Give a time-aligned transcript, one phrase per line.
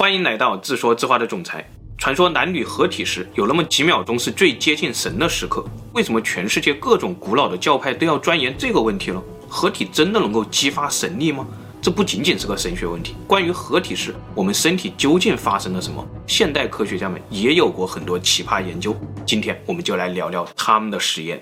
[0.00, 1.62] 欢迎来到自说自话的总裁。
[1.98, 9.22] 传说男女合体时有那么几秒钟是最接近神的时刻，为什么全世界各种古老的教派都要钻研这个问题呢？
[9.46, 11.46] 合体真的能够激发神力吗？
[11.82, 13.14] 这不仅仅是个神学问题。
[13.26, 18.96] 关于合体时我们身体究竟发生了什么，现代科学家们也有过很多奇葩研究。
[19.26, 21.38] 今天我们就来聊聊他们的实验。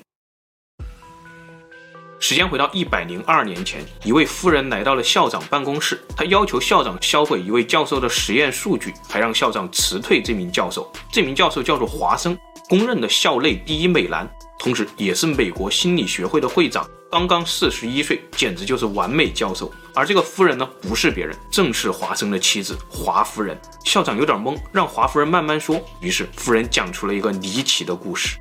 [2.20, 10.92] 时间回到一百零二年前，一位夫人来到了校长办公室，她要求校长销毁一位教授的实验数据，还让校长辞退这名教授。
[11.12, 12.36] 这名教授叫做华生，
[12.68, 19.72] 公认的校内第一美男，同时也是美国心理学会的会长，刚刚四十一岁，简直就是完美教授。
[19.94, 23.56] 而这个夫人呢，不是别人，正是华生的妻子华夫人。
[23.84, 25.80] 校长有点懵，让华夫人慢慢说。
[26.00, 28.36] 于是夫人讲出了一个离奇的故事。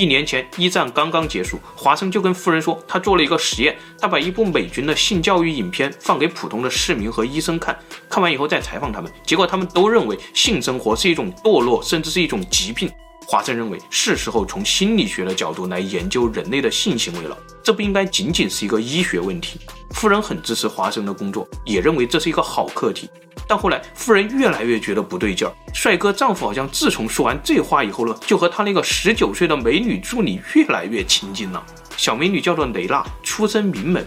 [0.00, 12.90] 一年前，一战刚刚结束，华生就跟夫人说，他做了一个实验，他把一部美军的性教育影片放给普通的市民和医生看，看完以后再采访他们，结果他们都认为性生活是一种堕落，甚至是一种疾病。
[13.26, 19.60] 华生认为是时候从心理学的角度来研究人类的性行为了，这不应该仅仅是一个医学问题。
[19.90, 23.08] 夫人很支持华生的工作，也认为这是一个好课题。
[23.46, 25.52] 但后来，夫人越来越觉得不对劲儿。
[25.72, 31.64] 帅哥丈夫好像自从说完这话以后呢，就和他那个十九岁的美女助理越来越亲近了。
[31.96, 34.04] 小美女叫做雷娜，出身名门。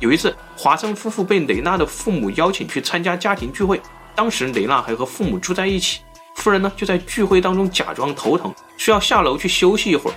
[0.00, 3.80] 有一次，华生夫妇被雷娜的父母邀请去参加家庭聚会，
[4.14, 6.00] 当时雷娜还和父母住在一起。
[6.36, 10.14] 夫人呢，就在聚会当中假装头疼，需要下楼去休息一会儿。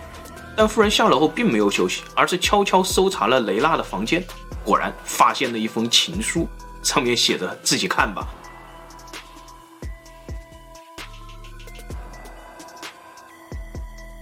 [0.56, 4.26] 但夫人下楼后并没有休息，而是悄悄搜查了雷娜的房间，
[4.64, 6.48] 果然发现了一封情书，
[6.84, 8.28] 上面写着：“自己看吧。”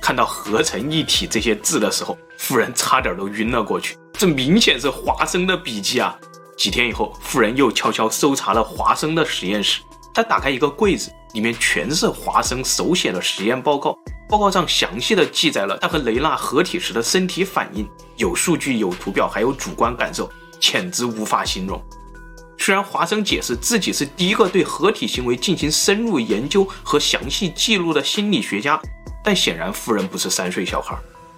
[0.01, 3.97] 看到“合成一体”这些字的时候，夫人差点都晕了过去。
[4.13, 6.15] 这明显是华生的笔迹啊！
[6.55, 9.81] 几天以后，夫人又悄悄搜查了华生的实验室。
[10.13, 13.95] 她打开一个柜子，里面全是华生手写的实验报告。
[14.27, 20.27] 报告上详细的记载了他和雷娜合体时的身体反应，有数据、有图表，还有主观感受，
[20.59, 21.79] 简直无法形容。
[22.57, 28.81] 虽然华生解释自己是第一个对合体行为进行深入研究和详细记录的心理学家。
[29.23, 30.95] 但显然夫人不是三岁小孩。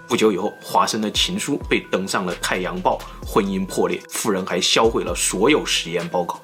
[0.08, 6.40] 不久以后，华生的情书被登上了《太阳报》，婚姻破裂，夫人还销毁了所有实验报告。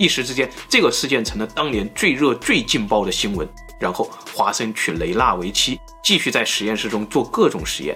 [0.00, 3.46] 一时之间，这个事件成了当年最热、最劲爆的新闻。
[3.78, 7.94] 然后，华生娶雷娜为妻，继续在实验室中做各种实验。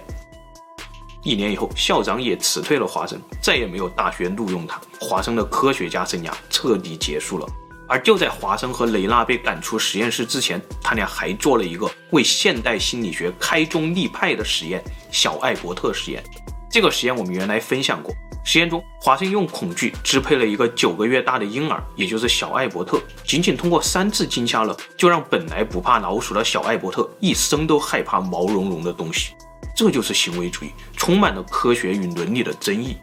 [1.23, 4.79] 一年以后，校长也辞退了华生，再也没有大学录用他。
[5.01, 7.49] 华生的科学家生涯彻底结束了。
[7.89, 16.23] 而就在华生和雷娜被赶出实验室之前，他俩还做了一个为现代心理学开宗立派的实验——小艾伯特实验。
[16.71, 18.15] 这个实验我们原来分享过。
[18.45, 23.01] 实验中，华生用恐惧支配了一个九个月大的婴儿，也就是小艾伯特。
[23.25, 29.35] 仅仅通过三次惊吓了，就让本来不怕老鼠的小艾伯特一生都害怕毛茸茸的东西。
[29.75, 32.97] 这就是行为主义，充满了科学与伦理的争议。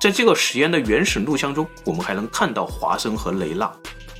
[0.00, 3.72] 在这个实验的原始录像中，我们还能看到华生和雷娜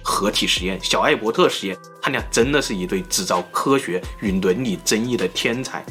[0.03, 5.85] 合体实验、小艾伯特实验，他俩真的是一对制造科学与伦理争议的天才。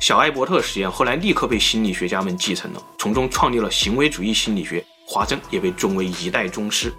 [0.00, 4.84] 小艾伯特实验后来立刻被心理学家们继承了，从中创立了行为主义心理学。
[5.06, 6.92] 华生也被尊为一代宗师。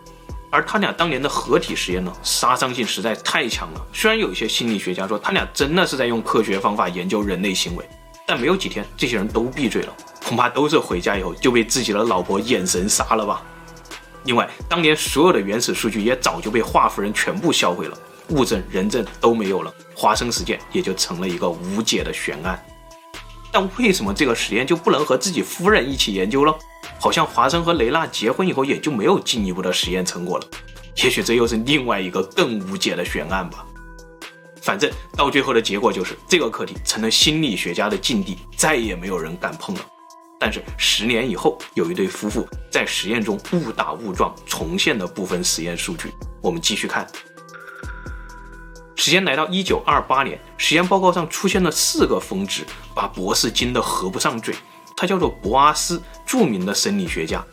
[0.52, 3.82] 而他俩当年的合体实验呢，杀伤性实在太强了。
[3.94, 7.84] 虽然有一些心理学家说他俩真的是在用科学方法研究人类行为，
[8.26, 9.94] 但没有几天，这些人都闭嘴了。
[10.24, 13.44] 恐怕都是回家以后就被自己的老婆眼神杀了吧。
[14.24, 17.98] 另外，当年所有的原始数据也早就被华夫人全部销毁了，
[18.30, 22.64] 物证、人证都没有了，华生事件也就成了一个无解的悬案。
[23.56, 26.54] 但为什么这个实验就不能和自己夫人一起研究了？
[27.00, 30.46] 好像华生和雷娜结婚以后也就没有进一步的实验成果了。
[30.98, 33.66] 也许这又是另外一个更无解的悬案吧。
[34.62, 39.82] 反正到最后的结果就是，这个课题成了心理学家的禁地，再也没有人敢碰了。
[40.38, 46.12] 但是十年以后，有一对夫妇在实验中误打误撞重现了部分实验数据。
[46.42, 47.08] 我们继续看，
[48.96, 52.64] 时间来到一九二八年，实验报告上出现了四个峰值，
[52.94, 54.56] 把博士惊得合不上嘴。
[54.96, 57.46] 他叫做博阿斯，著名的生理学家。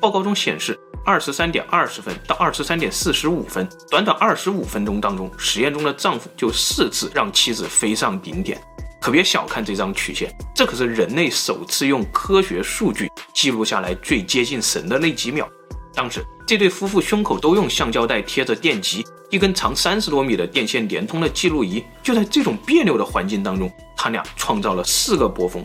[0.00, 8.60] 报告中显示，二十三点二十分到二十三点四十五分，短短二十五分钟当中，实验中的丈夫就四次让妻子飞上顶点。
[9.00, 15.48] 可别小看这张曲线，这可是人类首次用科学数据记录下来最接近神的那几秒。
[15.94, 21.84] 当时，这对夫妇胸口都用橡胶带贴着电极，一根长三十多米的电线连通了记录仪。
[22.02, 25.64] 就在这种别扭的环境当中，他俩创造了四个波峰。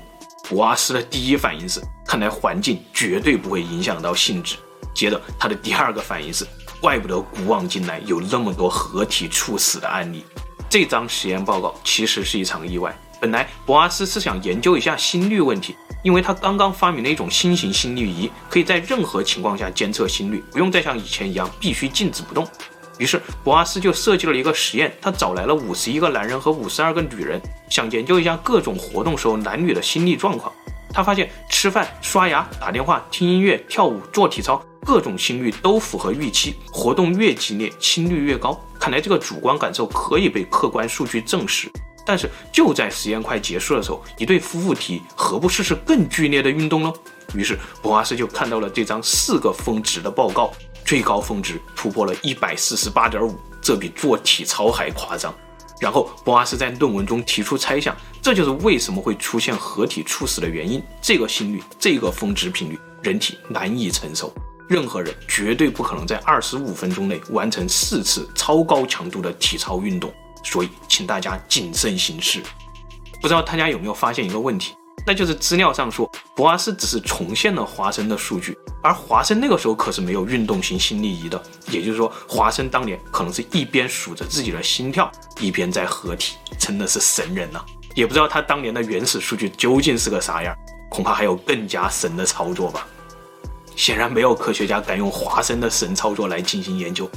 [0.49, 4.57] 博阿斯的第一反应是，看来环境绝对不会影响到性质。
[4.93, 6.45] 接着，他的第二个反应是，
[6.81, 10.25] 怪不得古往今来有那么多合体猝死的案例。
[10.69, 12.93] 这张实验报告其实是一场意外。
[13.21, 15.73] 本来博阿斯是想研究一下心率问题，
[16.03, 22.45] 因为他刚刚发明了一种新型心率仪，可以在任何情况下监测心率，不用再像以前一样必须静止不动。
[22.97, 30.53] 于是博阿斯就设计了一个实验，他找来了五十一个男人和五十二个女人，想研究一下各种活动时候男女的心理状况。
[30.93, 38.59] 他发现吃饭、刷牙、打电话、听音乐、跳舞、做体操，各种心率都符合预期，活动越激烈，心率越高。
[38.79, 41.67] 看来这个主观感受可以被客观数据证实。
[42.05, 46.93] 但是就在实验快结束的时候，一对夫妇提何不试试更剧烈的运动呢？
[47.33, 50.51] 于是博阿斯就看到了这张四个峰值的报告，
[50.85, 55.33] 最高峰值突破了一百四十八点五，这比做体操还夸张。
[55.79, 60.81] 然后博阿斯在论文中提出猜想，这就是为什么会出现合体猝死的原因。
[61.01, 64.33] 这个心率，这个峰值频率，人体难以承受，
[64.69, 70.13] 任何人绝对不可能在二十五分钟内完成四次超高强度的体操运动。
[70.43, 72.41] 所以，请大家谨慎行事。
[73.21, 74.75] 不知道大家有没有发现一个问题？
[75.05, 81.41] 那就是资料上说，博阿斯只是重现了华生的数据，而华生那个时候可是没有运动型心率仪的，
[81.71, 85.09] 也就是说，华生当年可能是一边数着自己的心跳，
[85.39, 87.63] 一边在合体，真的是神人呐、
[87.95, 90.53] 也不知道他当年的原始数据究竟是个啥样，
[90.89, 92.85] 恐怕还有更加神的操作吧。
[93.75, 97.09] 显然，没有科学家敢用华生的神操作来进行研究，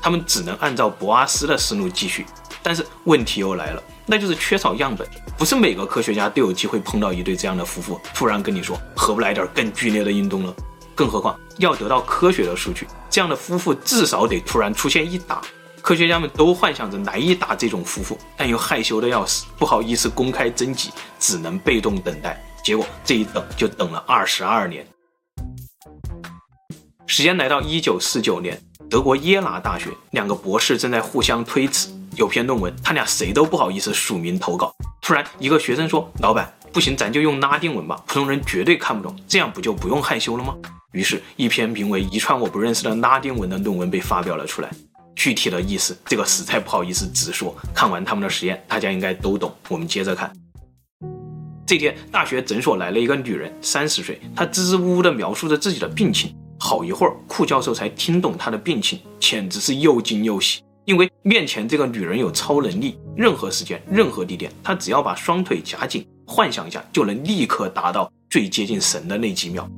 [0.00, 2.24] 他们只能按照博阿斯的思路继续。
[2.62, 3.82] 但是问题又来了。
[4.06, 5.06] 那就是缺少样本，
[5.38, 10.54] 不是每个科学家都有机会碰到一对这样的夫妇，突然跟你说何不来点更剧烈的运动了？
[11.00, 15.40] 更何况要得到科学的数据，这样的夫妇至少得突然出现一打。
[15.80, 22.38] 科学家们都幻想着来一打这种夫妇，但又害羞的要死，不好意思公开征集，只能被动等待。
[22.62, 24.86] 结果这一等就等了二十二年。
[27.06, 28.60] 时间来到一九四九年，
[28.90, 31.88] 德国耶拿大学两个博士正在互相推辞。
[32.16, 34.70] 有篇论文，他俩谁都不好意思署名投稿。
[35.00, 40.54] 突然，一个学生说：“老板，不行，咱就用拉丁文吧，普通人绝对看不懂，这样不就不用害羞了吗？”
[40.92, 44.68] 于是，一篇名为《一串我不认识的拉丁文》的论文被发表了出来。
[45.14, 47.54] 具体的意思，这个实在不好意思直说。
[47.72, 49.54] 看完他们的实验，大家应该都懂。
[49.68, 50.32] 我们接着看。
[51.64, 56.34] 这天，大学诊所来了一个女人，三十岁，她支支吾吾地描述着自己的病情。
[56.58, 60.60] 好一会儿，库教授才听懂她的病情，简直是又惊又喜。
[60.86, 69.70] 因为面前这个女人有超能力，任何时间、任何地点，她只要把双腿夹紧，幻想一下，就能立刻达到最接近神的那几秒。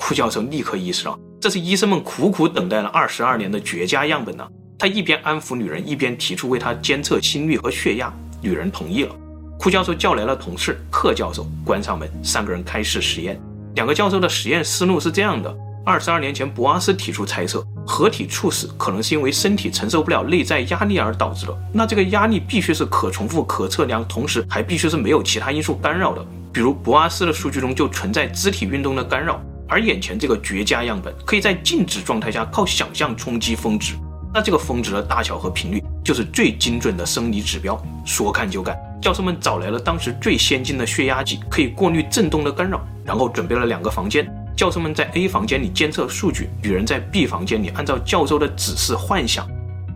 [0.00, 4.48] 库教授立刻意识到，这是医生们苦苦等待了二十二年的绝佳样本呢。
[4.78, 8.10] 他一边安抚女人，一边提出为她监测心率和血压。
[8.40, 9.14] 女人同意了。
[9.58, 13.38] 库教授叫来了同事克教授，关上门，三个人开始实验。
[13.74, 15.54] 两个教授的实验思路是这样的。
[15.84, 21.54] 二十二年前，博阿斯提出猜测，合体猝死可能是因为身体承受不了内在压力而导致的。
[21.74, 26.24] 那这个压力必须是可重复、可测量，同时还必须是没有其他因素干扰的。
[26.52, 33.94] 比如博阿斯的数据中就存在肢体运动的干扰，而眼前这个绝佳样本可以在静止状态下靠想象冲击峰值。
[34.34, 37.80] 那这个峰值的大小和频率就是最精准的生理指标。
[38.04, 44.28] 说干就干，教授们找来了当时最先进的血压计，可以过滤震动的干扰，然后准备了两个房间。
[44.56, 49.48] 教授们在 A 房间里监测数据，女人在 B 房间里按照教授的指示幻想。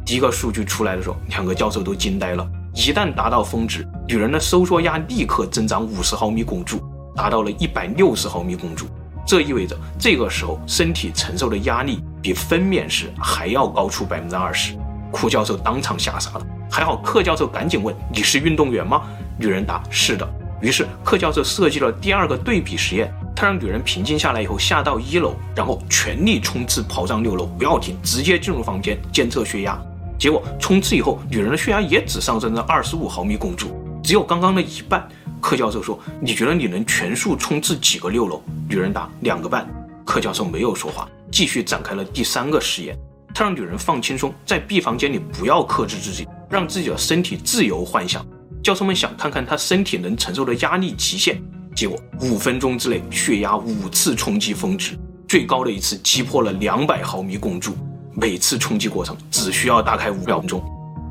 [0.07, 2.49] 第一个数据出来的时候，两个教授都惊呆了。
[2.75, 6.81] 一旦达到峰值，女人的收缩压立刻增长五十毫米汞柱，
[7.15, 8.87] 达到了一百六十毫米汞柱。
[9.27, 14.75] 这意味着这个时候身体承受的压力比分娩时还要高出百分之二十。
[15.11, 19.03] 库教授当场吓傻了，还好克教授赶紧问：“你是运动员吗？”
[19.39, 20.29] 女人答：“是的。”
[20.61, 23.13] 于是克教授设计了第二个对比实验。
[23.37, 29.77] 他让女人平静下来以后下到一楼，然后全力冲刺跑上六楼，不要停，直接进入房间监测血压。
[30.17, 35.07] 结果冲刺以后，女人的血压也只上升了二十五毫米汞柱，只有刚刚的一半。
[35.45, 39.69] 柯教授说：“你觉得你能全速冲刺几个六楼？”女人答：“两个半。”
[40.03, 42.99] 柯教授没有说话，继续展开了第三个实验。
[43.35, 48.25] 他让女人放轻松，在 B 房间里不要克制自己，让自己的身体自由幻想。
[48.63, 51.39] 教授们想看看她身体能承受的压力极限。
[51.77, 54.99] 结果五分钟之内，血压五次冲击峰值，
[55.29, 57.77] 最高的一次击破了两百毫米汞柱。
[58.15, 60.65] 每次冲击过程只需要大概五秒钟。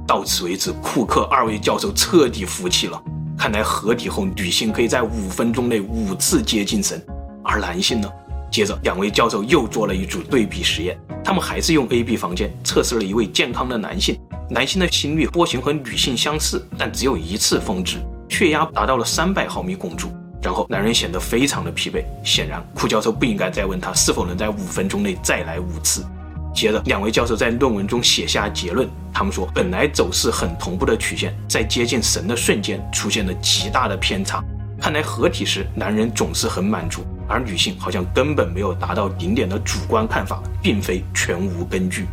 [0.08, 3.00] 到此为止，库克二位教授彻底服气了。
[3.44, 7.06] 看来合体后，女性可以在五分钟内五次接近神，
[7.44, 8.10] 而男性呢？
[8.50, 14.18] 接着，两位教授又做了一组对比实验，他们还是用 A、B 房间测试了一位健康的男性，
[14.50, 17.98] 男性的心率波形和女性相似，但只有一次峰值，
[18.30, 20.08] 血压达到了三百毫米汞柱。
[20.42, 26.06] 然后男人显得非常的疲惫，显然库教授不应该再问他是否能在五分钟内再来五次。
[26.54, 34.44] 接着，两位教授在论文中写下结论，他们说，本来走势很同步的曲线，在接近神的瞬间出现了极大的偏差。
[34.80, 42.06] 看来合体时，男人总是很满足，而女性好像根本没有达到顶点的主观看法，并非全无根据。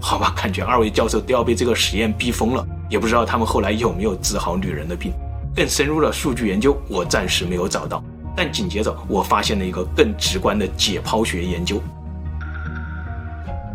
[0.00, 5.12] 好吧，感觉二位教授都要被这个实验逼疯了，也不知道他们后来有没有治好女人的病。
[5.54, 8.02] 更深入的数据研究，我暂时没有找到。
[8.34, 11.82] 但紧接着，我发现了一个更直观的解剖学研究。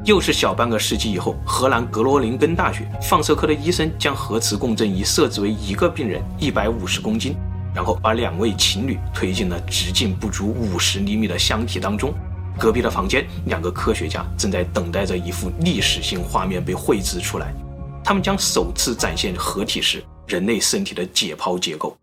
[0.08, 7.36] 又是小半个世纪以后，荷兰格罗宁根大学放射科的医生将核磁共振仪设置为一个病人一百五十公斤。
[7.76, 12.14] 然后把两位情侣推进了直径不足五十厘米的箱体当中，
[12.58, 17.54] 隔壁的房间，两个科学家正在等待着一幅历史性画面被绘制出来。
[18.02, 21.98] 他们将首次展现合体时人类身体的解剖结构。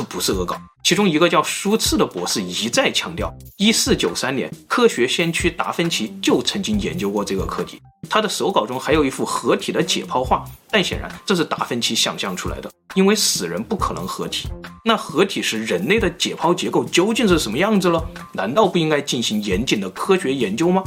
[0.00, 0.56] 这不是恶搞。
[0.82, 7.78] 其中一个叫舒茨的博士一再强调，一四九三年科学先驱达芬奇就曾经研究过这个课题。
[8.08, 14.48] 他的手稿中还有一幅合体的解剖画，但显然这是达芬奇想象出来的，因为死人不可能合体。
[14.84, 18.02] 那合体时人类的解剖结构究竟是什么样子了？
[18.32, 20.82] 难道不应该进行严谨的科学研究吗？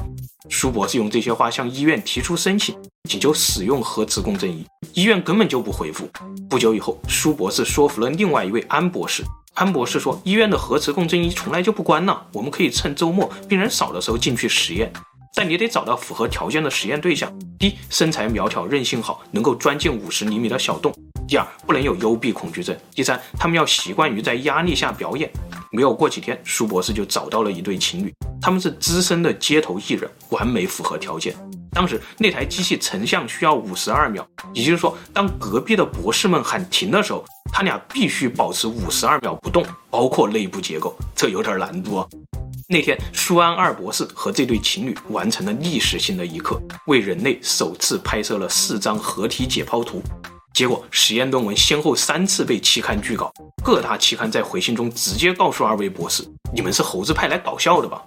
[0.50, 2.76] 舒博士用这些话向医院提出申请，
[3.10, 4.66] 请求使用核磁共振仪。
[4.94, 6.10] 医院根本就不回复。
[6.50, 9.24] 不久以后，舒博士说服了另外一位安博士。
[9.54, 14.92] 安博士说，医院的核磁共振仪从来就不关呢，我们可以趁周末病人少的时候进去实验。
[15.36, 20.92] 但你得找到符合条件的实验对象：第一，身材苗条、韧性好，能够钻进五十厘米的小洞；
[21.28, 25.32] 第二，不能有幽闭恐惧症；第三，他们要习惯于在压力下表演。
[25.72, 31.36] 没有过几天，舒博士就找到了一对情侣，他们是资深的街头艺人，完美符合条件。
[31.72, 34.24] 当时那台机器成像需要五十二秒，
[34.54, 42.08] 也就是说，当隔壁的博士们喊停的时候，他俩必须保持五十二秒不动，包括内部结构，这有点难度啊。
[42.70, 50.02] 那天，舒安二博士和这对情侣完成了历史性的一刻，为人类首次拍摄了四张合体解剖图。
[50.54, 53.32] 结果，实验论文先后三次被期刊拒稿，
[53.64, 56.24] 各大期刊在回信中直接告诉二位博士
[56.56, 58.02] ：“你们是猴子派来搞笑的吧？”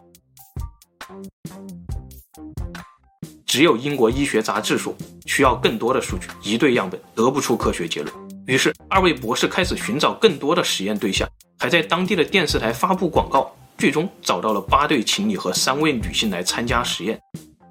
[3.45, 4.95] 只有英国医学杂志说
[5.27, 8.15] 需要更多的数据，一对样本得不出科学结论。
[8.47, 13.55] 于是，二位博士开始寻找更多的实验对象，还在当地的电视台发布广告。
[13.79, 17.21] 最终找到了八对情侣和三位女性来参加实验。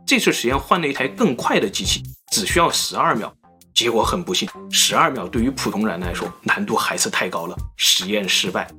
[0.06, 3.34] 这次实验换了一台更快的机器，只需要十二秒。
[3.74, 8.70] 结果很不幸，十二秒对于普通人来说难度还是太高了，实验失败。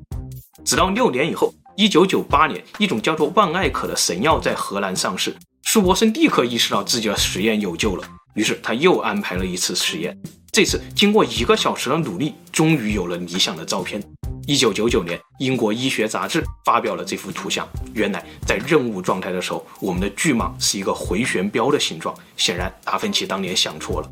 [0.64, 5.37] 直到六年以后，一九九八年，一种叫做万艾可的神药在荷兰上市。
[5.64, 10.16] 舒伯森立刻意识到自己的实验有救了，于是他又安排了一次实验。
[10.50, 14.02] 这次经过一个小时的努力，终于有了理想的照片。
[14.49, 17.69] 一九九九年，英国医学杂志发表了这幅图像。
[17.95, 22.15] 原来，在任务状态的时候，我们的巨蟒是一个回旋镖的形状。
[22.37, 24.09] 显然，达芬奇当年想错了。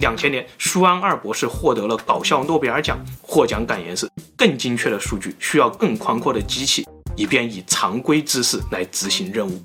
[0.00, 9.58] 两千年，舒安二博士获得了搞笑诺贝尔奖，获奖感言是：更精确的数据需要更宽阔的机器，以便以常规姿势来执行任务。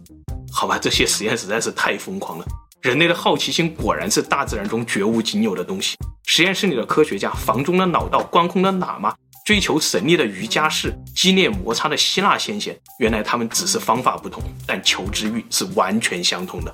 [0.50, 2.46] 好吧，这些实验实在是太疯狂了。
[2.82, 5.98] 人类的好奇心果然是大自然中绝无仅有的东西。
[6.26, 9.14] 实验室里的科学家，房中的老道，关空的喇嘛。
[9.44, 16.74] 追求神力的瑜伽士，激烈摩擦的希腊先贤，原来他们只是方法不同，但求知欲是完全相同的。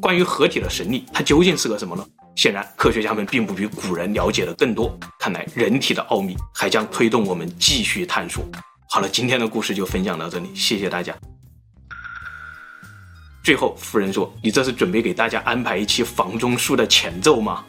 [0.00, 2.06] 关于合体的神力，它究竟是个什么呢？
[2.36, 4.96] 显然，科学家们并不比古人了解的更多。
[5.18, 8.44] 看来，人体的奥秘还将推动我们继续探索。
[8.88, 11.12] 好了，今天的故事就分享到这里，谢谢大家。
[13.42, 17.64] 最后，夫人说：“你这是准备给大家安排一期房中术的前奏吗？”